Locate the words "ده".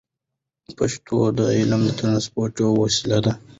3.25-3.33